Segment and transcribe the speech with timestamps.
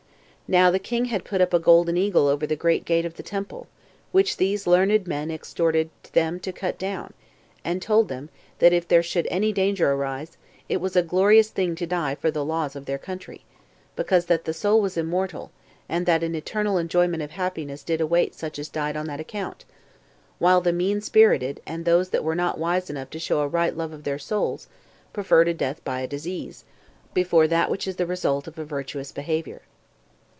[0.51, 3.23] Now the king had put up a golden eagle over the great gate of the
[3.23, 3.67] temple,
[4.11, 7.13] which these learned men exhorted them to cut down;
[7.63, 8.27] and told them,
[8.59, 10.35] that if there should any danger arise,
[10.67, 13.45] it was a glorious thing to die for the laws of their country;
[13.95, 15.51] because that the soul was immortal,
[15.87, 19.63] and that an eternal enjoyment of happiness did await such as died on that account;
[20.37, 23.77] while the mean spirited, and those that were not wise enough to show a right
[23.77, 24.67] love of their souls,
[25.13, 26.65] preferred a death by a disease,
[27.13, 29.61] before that which is the result of a virtuous behavior.